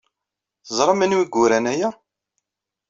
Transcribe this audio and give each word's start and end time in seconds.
Teẓram 0.65 1.01
anwa 1.05 1.21
ay 1.25 1.29
yuran 1.33 1.65
aya? 1.73 1.89